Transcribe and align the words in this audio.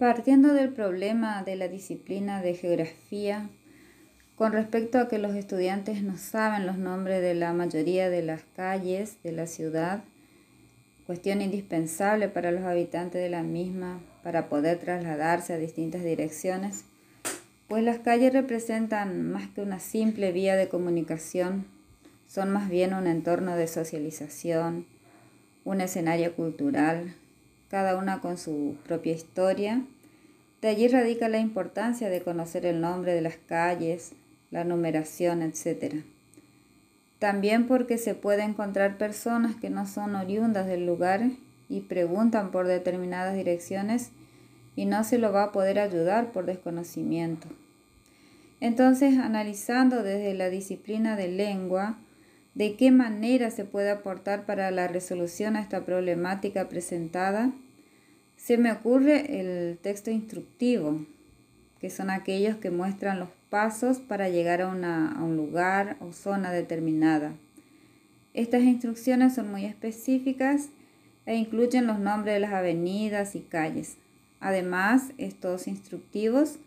Partiendo 0.00 0.54
del 0.54 0.70
problema 0.70 1.42
de 1.42 1.56
la 1.56 1.68
disciplina 1.68 2.40
de 2.40 2.54
geografía, 2.54 3.50
con 4.34 4.52
respecto 4.52 4.98
a 4.98 5.08
que 5.08 5.18
los 5.18 5.34
estudiantes 5.34 6.02
no 6.02 6.16
saben 6.16 6.66
los 6.66 6.78
nombres 6.78 7.20
de 7.20 7.34
la 7.34 7.52
mayoría 7.52 8.08
de 8.08 8.22
las 8.22 8.40
calles 8.56 9.22
de 9.22 9.32
la 9.32 9.46
ciudad, 9.46 10.02
cuestión 11.04 11.42
indispensable 11.42 12.30
para 12.30 12.50
los 12.50 12.62
habitantes 12.62 13.20
de 13.20 13.28
la 13.28 13.42
misma 13.42 14.00
para 14.22 14.48
poder 14.48 14.78
trasladarse 14.78 15.52
a 15.52 15.58
distintas 15.58 16.02
direcciones, 16.02 16.86
pues 17.68 17.84
las 17.84 17.98
calles 17.98 18.32
representan 18.32 19.30
más 19.30 19.50
que 19.50 19.60
una 19.60 19.80
simple 19.80 20.32
vía 20.32 20.56
de 20.56 20.70
comunicación, 20.70 21.66
son 22.26 22.48
más 22.48 22.70
bien 22.70 22.94
un 22.94 23.06
entorno 23.06 23.54
de 23.54 23.66
socialización, 23.66 24.86
un 25.66 25.82
escenario 25.82 26.34
cultural, 26.34 27.16
cada 27.70 27.96
una 27.96 28.20
con 28.20 28.36
su 28.36 28.76
propia 28.84 29.12
historia. 29.12 29.82
De 30.60 30.68
allí 30.68 30.88
radica 30.88 31.28
la 31.28 31.38
importancia 31.38 32.10
de 32.10 32.20
conocer 32.20 32.66
el 32.66 32.80
nombre 32.80 33.14
de 33.14 33.22
las 33.22 33.36
calles, 33.36 34.12
la 34.50 34.64
numeración, 34.64 35.42
etc. 35.42 36.02
También 37.18 37.66
porque 37.66 37.96
se 37.96 38.14
puede 38.14 38.42
encontrar 38.42 38.98
personas 38.98 39.54
que 39.54 39.70
no 39.70 39.86
son 39.86 40.16
oriundas 40.16 40.66
del 40.66 40.84
lugar 40.84 41.30
y 41.68 41.80
preguntan 41.80 42.50
por 42.50 42.66
determinadas 42.66 43.36
direcciones 43.36 44.10
y 44.74 44.86
no 44.86 45.04
se 45.04 45.18
lo 45.18 45.32
va 45.32 45.44
a 45.44 45.52
poder 45.52 45.78
ayudar 45.78 46.32
por 46.32 46.46
desconocimiento. 46.46 47.48
Entonces, 48.60 49.18
analizando 49.18 50.02
desde 50.02 50.34
la 50.34 50.50
disciplina 50.50 51.16
de 51.16 51.28
lengua, 51.28 51.98
de 52.60 52.74
qué 52.74 52.90
manera 52.90 53.50
se 53.50 53.64
puede 53.64 53.90
aportar 53.90 54.44
para 54.44 54.70
la 54.70 54.86
resolución 54.86 55.56
a 55.56 55.62
esta 55.62 55.86
problemática 55.86 56.68
presentada, 56.68 57.52
se 58.36 58.58
me 58.58 58.70
ocurre 58.70 59.40
el 59.40 59.78
texto 59.78 60.10
instructivo, 60.10 61.06
que 61.80 61.88
son 61.88 62.10
aquellos 62.10 62.56
que 62.56 62.70
muestran 62.70 63.18
los 63.18 63.30
pasos 63.48 63.98
para 63.98 64.28
llegar 64.28 64.60
a, 64.60 64.68
un 64.68 65.36
lugar 65.38 65.96
o 66.00 66.12
zona 66.12 66.52
determinada. 66.52 67.32
Estas 68.34 68.60
instrucciones 68.64 69.34
son 69.36 69.50
muy 69.50 69.64
específicas 69.64 70.68
e 71.24 71.36
incluyen 71.36 71.86
los 71.86 71.98
nombres 71.98 72.34
de 72.34 72.40
las 72.40 72.52
avenidas 72.52 73.36
y 73.36 73.40
calles. 73.40 73.96
Además, 74.38 75.14
estos 75.16 75.66
instructivos 75.66 76.58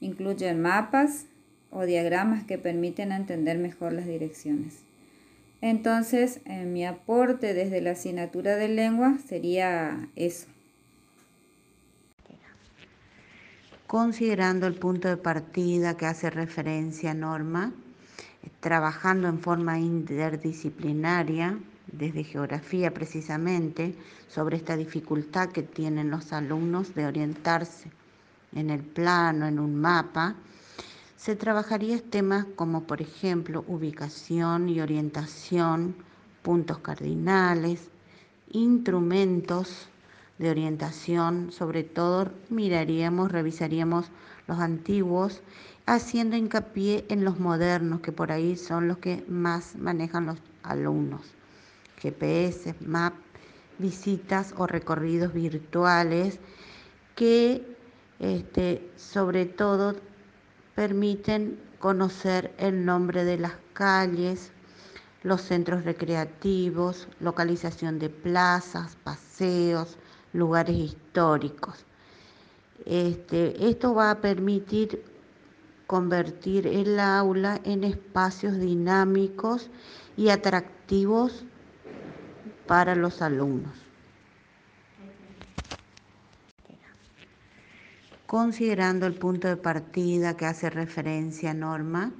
incluyen 0.00 0.62
mapas 0.62 1.26
o 1.70 1.84
diagramas 1.84 2.44
que 2.44 2.56
permiten 2.56 3.12
entender 3.12 3.58
mejor 3.58 3.92
las 3.92 4.06
direcciones. 4.06 4.84
Entonces, 5.66 6.40
mi 6.46 6.84
aporte 6.84 7.54
desde 7.54 7.80
la 7.80 7.92
asignatura 7.92 8.56
de 8.56 8.68
lengua 8.68 9.16
sería 9.26 10.10
eso. 10.14 10.46
Considerando 13.86 14.66
el 14.66 14.74
punto 14.74 15.08
de 15.08 15.16
partida 15.16 15.96
que 15.96 16.04
hace 16.04 16.28
referencia 16.28 17.12
a 17.12 17.14
Norma, 17.14 17.72
trabajando 18.60 19.26
en 19.26 19.38
forma 19.38 19.78
interdisciplinaria, 19.78 21.58
desde 21.90 22.24
geografía 22.24 22.92
precisamente, 22.92 23.94
sobre 24.28 24.58
esta 24.58 24.76
dificultad 24.76 25.48
que 25.48 25.62
tienen 25.62 26.10
los 26.10 26.34
alumnos 26.34 26.94
de 26.94 27.06
orientarse 27.06 27.88
en 28.54 28.68
el 28.68 28.82
plano, 28.82 29.46
en 29.46 29.58
un 29.58 29.76
mapa, 29.76 30.36
se 31.24 31.36
trabajaría 31.36 32.02
temas 32.02 32.44
como 32.54 32.82
por 32.82 33.00
ejemplo 33.00 33.64
ubicación 33.66 34.68
y 34.68 34.82
orientación, 34.82 35.96
puntos 36.42 36.80
cardinales, 36.80 37.88
instrumentos 38.50 39.88
de 40.36 40.50
orientación, 40.50 41.50
sobre 41.50 41.82
todo 41.82 42.30
miraríamos, 42.50 43.32
revisaríamos 43.32 44.10
los 44.46 44.58
antiguos, 44.58 45.40
haciendo 45.86 46.36
hincapié 46.36 47.06
en 47.08 47.24
los 47.24 47.40
modernos, 47.40 48.00
que 48.00 48.12
por 48.12 48.30
ahí 48.30 48.54
son 48.54 48.86
los 48.86 48.98
que 48.98 49.24
más 49.26 49.76
manejan 49.76 50.26
los 50.26 50.36
alumnos. 50.62 51.22
GPS, 52.02 52.74
map, 52.80 53.14
visitas 53.78 54.52
o 54.58 54.66
recorridos 54.66 55.32
virtuales 55.32 56.38
que 57.14 57.66
este, 58.20 58.90
sobre 58.96 59.46
todo 59.46 59.94
permiten 60.74 61.58
conocer 61.78 62.52
el 62.58 62.84
nombre 62.84 63.24
de 63.24 63.38
las 63.38 63.52
calles, 63.72 64.52
los 65.22 65.40
centros 65.42 65.84
recreativos, 65.84 67.08
localización 67.20 67.98
de 67.98 68.10
plazas, 68.10 68.96
paseos, 69.02 69.96
lugares 70.32 70.76
históricos. 70.76 71.84
Este, 72.84 73.68
esto 73.68 73.94
va 73.94 74.10
a 74.10 74.20
permitir 74.20 75.02
convertir 75.86 76.66
el 76.66 76.98
aula 76.98 77.60
en 77.64 77.84
espacios 77.84 78.58
dinámicos 78.58 79.70
y 80.16 80.30
atractivos 80.30 81.44
para 82.66 82.94
los 82.94 83.22
alumnos. 83.22 83.83
Considerando 88.26 89.06
el 89.06 89.14
punto 89.14 89.48
de 89.48 89.58
partida 89.58 90.34
que 90.34 90.46
hace 90.46 90.70
referencia 90.70 91.50
a 91.50 91.54
Norma, 91.54 92.10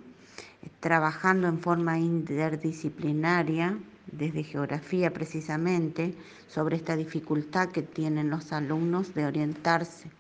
trabajando 0.81 1.49
en 1.49 1.59
forma 1.59 1.99
interdisciplinaria, 1.99 3.79
desde 4.13 4.45
geografía 4.45 5.15
precisamente, 5.15 6.15
sobre 6.47 6.77
esta 6.77 6.95
dificultad 6.95 7.71
que 7.71 7.83
tienen 7.83 8.29
los 8.29 8.53
alumnos 8.53 9.15
de 9.15 9.25
orientarse 9.25 10.11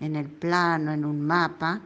en 0.00 0.16
el 0.16 0.26
plano, 0.26 0.92
en 0.92 1.04
un 1.04 1.20
mapa, 1.20 1.80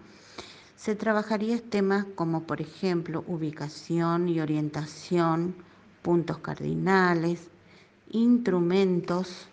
se 0.75 0.94
trabajaría 0.94 1.61
temas 1.61 2.06
como 2.15 2.44
por 2.44 2.62
ejemplo 2.62 3.25
ubicación 3.26 4.26
y 4.28 4.41
orientación, 4.41 5.55
puntos 6.03 6.38
cardinales, 6.38 7.49
instrumentos 8.11 9.49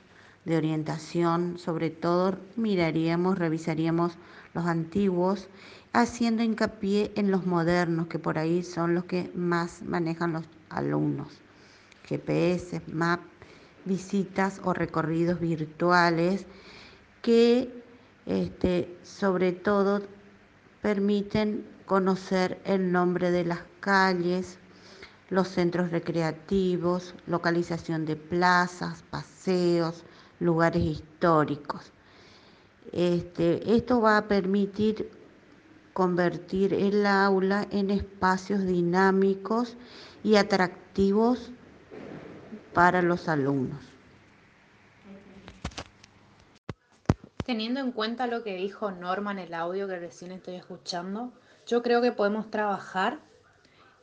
de 0.46 0.58
orientación, 0.58 1.58
sobre 1.58 1.90
todo 1.90 2.38
miraríamos, 2.56 3.38
revisaríamos 3.38 4.14
los 4.54 4.66
antiguos, 4.66 5.48
haciendo 5.94 6.44
hincapié 6.44 7.12
en 7.16 7.32
los 7.32 7.46
modernos, 7.46 8.08
que 8.08 8.20
por 8.20 8.38
ahí 8.38 8.64
son 8.64 8.96
los 8.96 9.06
que 9.06 9.32
más 9.36 9.82
manejan 9.84 10.34
los 10.34 10.44
alumnos. 10.70 11.42
GPS, 12.08 12.82
map, 12.88 13.22
visitas 13.86 14.62
o 14.64 14.74
recorridos 14.74 15.40
virtuales 15.40 16.46
que 17.22 17.84
este, 18.26 18.98
sobre 19.04 19.52
todo 19.52 20.02
permiten 20.82 21.66
conocer 21.86 22.60
el 22.66 22.92
nombre 22.92 23.32
de 23.32 23.46
las 23.46 23.60
calles, 23.80 24.58
los 25.30 25.48
centros 25.48 25.92
recreativos, 25.92 27.16
localización 27.28 28.06
de 28.06 28.16
plazas, 28.16 29.04
paseos, 29.10 30.04
lugares 30.42 30.84
históricos. 30.84 31.94
Este, 32.92 33.74
esto 33.74 34.02
va 34.02 34.18
a 34.18 34.28
permitir 34.28 35.10
convertir 35.94 36.74
el 36.74 37.06
aula 37.06 37.68
en 37.72 37.90
espacios 37.92 38.66
dinámicos 38.66 39.78
y 40.24 40.36
atractivos 40.36 41.52
para 42.74 43.02
los 43.02 43.30
alumnos. 43.30 43.82
Teniendo 47.46 47.80
en 47.80 47.92
cuenta 47.92 48.28
lo 48.28 48.44
que 48.44 48.56
dijo 48.56 48.92
Norma 48.92 49.32
en 49.32 49.40
el 49.40 49.54
audio 49.54 49.88
que 49.88 50.00
recién 50.00 50.32
estoy 50.32 50.56
escuchando, 50.56 51.34
yo 51.68 51.82
creo 51.82 52.02
que 52.02 52.12
podemos 52.12 52.50
trabajar 52.50 53.20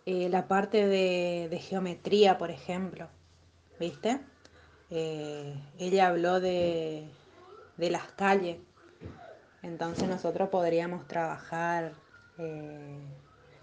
eh, 0.07 0.29
la 0.29 0.49
parte 0.49 0.87
de, 0.87 1.59
geometría, 1.61 2.39
por 2.39 2.51
ejemplo. 2.51 3.09
¿Viste? 3.79 4.21
Eh, 4.91 5.55
ella 5.79 6.09
habló 6.09 6.41
de, 6.41 7.09
las 7.77 8.09
calles. 8.13 8.59
Entonces 9.63 10.09
nosotros 10.09 10.49
podríamos 10.49 11.07
trabajar 11.07 11.93
eh, 12.39 12.99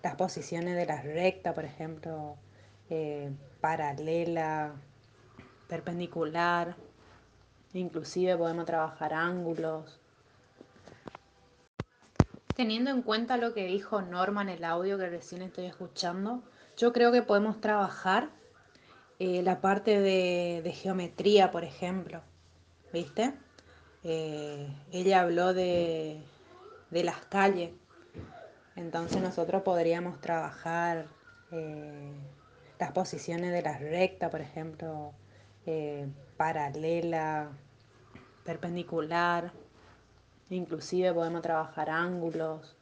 las 0.03 0.15
posiciones 0.15 0.75
de 0.75 0.85
las 0.85 1.03
rectas, 1.03 1.53
por 1.53 1.65
ejemplo, 1.65 2.37
paralela, 3.61 4.73
perpendicular, 5.67 6.75
inclusive 7.73 8.37
podemos 8.37 8.65
trabajar 8.65 9.13
ángulos. 9.13 9.99
Teniendo 12.55 12.89
en 12.89 13.01
cuenta 13.01 13.37
lo 13.37 13.53
que 13.53 13.65
dijo 13.65 14.01
Norma 14.01 14.41
en 14.41 14.49
el 14.49 14.63
audio 14.63 14.97
que 14.97 15.09
recién 15.09 15.41
estoy 15.41 15.65
escuchando, 15.65 16.41
yo 16.77 16.93
creo 16.93 17.11
que 17.11 17.21
podemos 17.21 17.59
trabajar 17.59 18.29
eh, 19.19 19.41
la 19.43 19.61
parte 19.61 19.99
de, 19.99 20.71
geometría, 20.73 21.51
por 21.51 21.63
ejemplo. 21.63 22.21
¿Viste? 22.91 23.33
Eh, 24.03 24.67
ella 24.91 25.21
habló 25.21 25.53
de, 25.53 26.21
las 26.91 27.25
calles. 27.25 27.71
Entonces 28.75 29.21
nosotros 29.21 29.63
podríamos 29.63 30.19
trabajar 30.19 31.07
eh, 31.51 32.11
las 32.79 32.91
posiciones 32.91 33.51
de 33.51 33.61
las 33.61 33.79
rectas, 33.79 34.29
por 34.29 34.41
ejemplo, 34.41 35.13
paralela, 36.37 37.49
perpendicular. 38.43 39.51
Inclusive 40.49 41.13
podemos 41.13 41.41
trabajar 41.41 41.89
ángulos. 41.89 42.75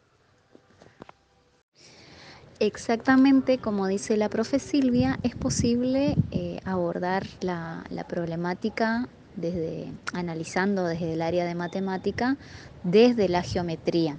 Exactamente 2.65 3.57
como 3.57 3.87
dice 3.87 4.15
la 4.15 4.29
profe 4.29 4.57
Silvia, 4.57 5.19
es 5.21 5.35
posible 5.35 6.15
eh, 6.31 6.61
abordar 6.63 7.27
la, 7.41 7.83
problemática 8.07 9.09
desde 9.35 9.91
analizando 10.13 10.85
desde 10.85 11.11
el 11.11 11.21
área 11.21 11.43
de 11.43 11.55
matemática, 11.55 12.37
desde 12.83 13.27
la 13.27 13.41
geometría. 13.41 14.15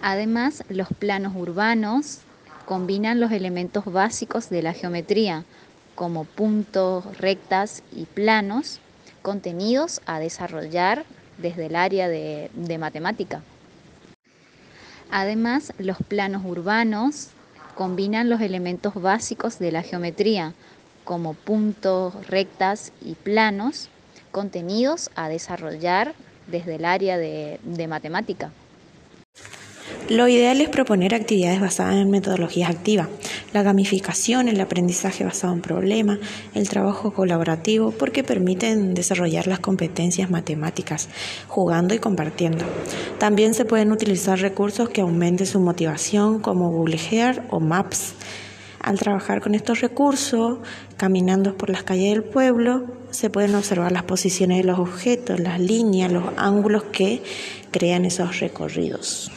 Además, 0.00 0.64
los 0.70 0.88
planos 0.88 1.36
urbanos 1.36 2.20
combinan 2.64 3.20
los 3.20 3.32
elementos 3.32 3.84
básicos 3.84 4.48
de 4.48 4.62
la 4.62 4.72
geometría, 4.72 5.44
como 5.94 6.24
puntos, 6.24 7.18
rectas 7.18 7.82
y 7.92 8.06
planos, 8.06 8.80
contenidos 9.20 10.00
a 10.06 10.20
desarrollar 10.20 11.04
desde 11.36 11.66
el 11.66 11.76
área 11.76 12.08
de 12.08 12.78
matemática. 12.80 13.42
Además, 15.10 15.72
los 15.78 15.98
planos 15.98 16.44
urbanos 16.44 17.28
combinan 17.74 18.28
los 18.28 18.40
elementos 18.40 18.94
básicos 18.94 19.58
de 19.58 19.72
la 19.72 19.82
geometría, 19.82 20.54
como 21.04 21.34
puntos, 21.34 22.26
rectas 22.26 22.92
y 23.00 23.14
planos, 23.14 23.88
contenidos 24.32 25.10
a 25.14 25.28
desarrollar 25.28 26.14
desde 26.46 26.76
el 26.76 26.84
área 26.84 27.16
de, 27.18 27.58
matemática. 27.88 28.50
Lo 30.08 30.28
ideal 30.28 30.60
es 30.60 30.68
proponer 30.68 31.14
actividades 31.14 31.60
basadas 31.60 31.96
en 31.96 32.10
metodologías 32.10 32.70
activas, 32.70 33.08
la 33.56 33.62
gamificación, 33.62 34.48
el 34.48 34.60
aprendizaje 34.60 35.24
basado 35.24 35.54
en 35.54 35.62
problemas, 35.62 36.18
el 36.52 36.68
trabajo 36.68 37.14
colaborativo, 37.14 37.90
porque 37.90 38.22
permiten 38.22 38.92
desarrollar 38.92 39.46
las 39.46 39.60
competencias 39.60 40.28
matemáticas, 40.30 41.08
jugando 41.48 41.94
y 41.94 41.98
compartiendo. 41.98 42.66
También 43.18 43.54
se 43.54 43.64
pueden 43.64 43.92
utilizar 43.92 44.38
recursos 44.38 44.90
que 44.90 45.00
aumenten 45.00 45.46
su 45.46 45.58
motivación, 45.58 46.40
como 46.40 46.70
Google 46.70 47.00
Earth 47.10 47.44
o 47.48 47.58
Maps. 47.58 48.12
Al 48.78 48.98
trabajar 48.98 49.40
con 49.40 49.54
estos 49.54 49.80
recursos, 49.80 50.58
caminando 50.98 51.56
por 51.56 51.70
las 51.70 51.82
calles 51.82 52.12
del 52.12 52.24
pueblo, 52.24 52.84
se 53.10 53.30
pueden 53.30 53.54
observar 53.54 53.90
las 53.90 54.02
posiciones 54.02 54.58
de 54.58 54.64
los 54.64 54.78
objetos, 54.78 55.40
las 55.40 55.58
líneas, 55.60 56.12
los 56.12 56.24
ángulos 56.36 56.84
que 56.92 57.22
crean 57.70 58.04
esos 58.04 58.38
recorridos. 58.38 59.32